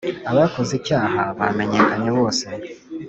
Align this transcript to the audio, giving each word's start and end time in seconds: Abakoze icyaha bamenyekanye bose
Abakoze 0.31 0.71
icyaha 0.79 1.21
bamenyekanye 1.39 2.09
bose 2.17 2.45